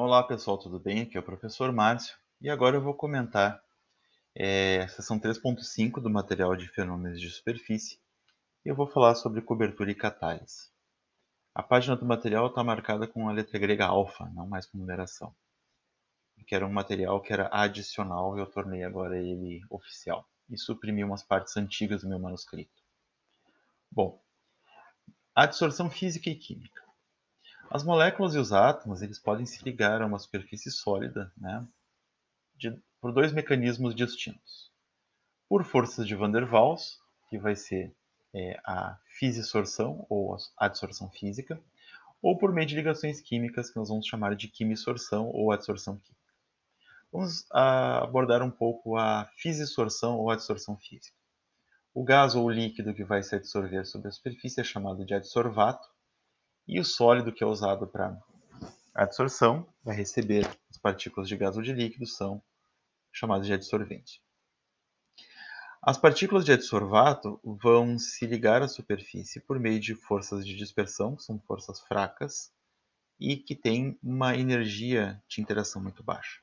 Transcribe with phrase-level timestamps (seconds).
[0.00, 1.02] Olá pessoal, tudo bem?
[1.02, 3.60] Aqui é o professor Márcio e agora eu vou comentar
[4.32, 7.98] é, a seção 3.5 do material de fenômenos de superfície
[8.64, 10.70] e eu vou falar sobre cobertura e catálise.
[11.52, 15.34] A página do material está marcada com a letra grega alfa, não mais com numeração,
[16.46, 21.02] que era um material que era adicional e eu tornei agora ele oficial e suprimi
[21.02, 22.84] umas partes antigas do meu manuscrito.
[23.90, 24.22] Bom,
[25.34, 26.87] adsorção física e química.
[27.70, 31.66] As moléculas e os átomos eles podem se ligar a uma superfície sólida né,
[32.56, 34.72] de, por dois mecanismos distintos.
[35.48, 36.98] Por forças de Van der Waals,
[37.28, 37.94] que vai ser
[38.34, 41.60] é, a fisiosorção ou a adsorção física,
[42.22, 46.18] ou por meio de ligações químicas que nós vamos chamar de quimisorção ou adsorção química.
[47.12, 51.16] Vamos a, abordar um pouco a fisiosorção ou adsorção física.
[51.94, 55.14] O gás ou o líquido que vai se adsorver sobre a superfície é chamado de
[55.14, 55.88] adsorvato,
[56.68, 58.20] e o sólido que é usado para
[58.94, 62.42] adsorção vai receber as partículas de gás ou de líquido, são
[63.10, 64.22] chamadas de adsorvente.
[65.82, 71.16] As partículas de adsorvato vão se ligar à superfície por meio de forças de dispersão,
[71.16, 72.52] que são forças fracas,
[73.18, 76.40] e que têm uma energia de interação muito baixa.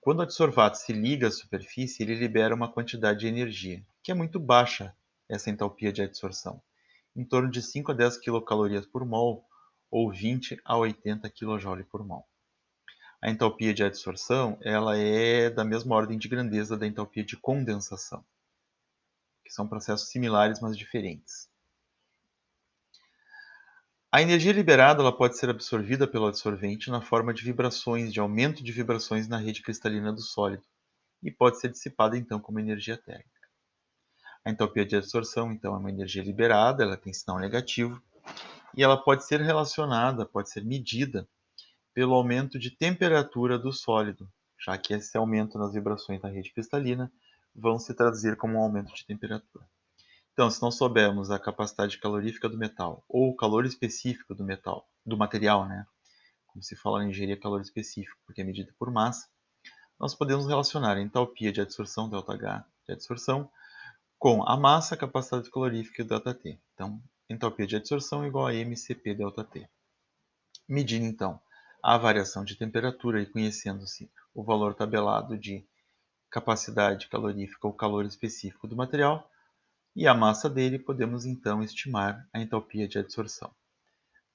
[0.00, 4.14] Quando o adsorvato se liga à superfície, ele libera uma quantidade de energia, que é
[4.14, 4.94] muito baixa
[5.28, 6.62] essa entalpia de adsorção
[7.20, 9.44] em torno de 5 a 10 quilocalorias por mol
[9.90, 12.26] ou 20 a 80 kJ por mol.
[13.22, 18.24] A entalpia de adsorção ela é da mesma ordem de grandeza da entalpia de condensação,
[19.44, 21.50] que são processos similares, mas diferentes.
[24.10, 28.64] A energia liberada ela pode ser absorvida pelo absorvente na forma de vibrações, de aumento
[28.64, 30.64] de vibrações na rede cristalina do sólido,
[31.22, 33.39] e pode ser dissipada então como energia térmica.
[34.44, 38.02] A entropia de absorção, então, é uma energia liberada, ela tem sinal negativo,
[38.76, 41.28] e ela pode ser relacionada, pode ser medida
[41.92, 47.12] pelo aumento de temperatura do sólido, já que esse aumento nas vibrações da rede cristalina
[47.54, 49.66] vão se traduzir como um aumento de temperatura.
[50.32, 54.88] Então, se nós soubermos a capacidade calorífica do metal ou o calor específico do metal,
[55.04, 55.84] do material, né?
[56.46, 59.28] Como se fala em engenharia calor específico, porque é medido por massa,
[59.98, 63.50] nós podemos relacionar a entalpia de adsorção, ΔH de adsorção,
[64.20, 66.60] com a massa, a capacidade calorífica e o ΔT.
[66.74, 69.66] Então, entropia de adsorção igual a MCP ΔT.
[70.68, 71.40] Medindo, então,
[71.82, 75.66] a variação de temperatura e conhecendo-se o valor tabelado de
[76.28, 79.26] capacidade calorífica ou calor específico do material
[79.96, 83.50] e a massa dele, podemos então estimar a entalpia de adsorção.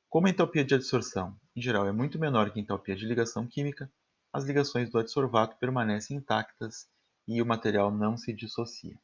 [0.10, 3.46] Como a entalpia de adsorção, em geral, é muito menor que a entalpia de ligação
[3.46, 3.88] química,
[4.34, 6.88] as ligações do adsorvato permanecem intactas
[7.28, 8.98] e o material não se dissocia.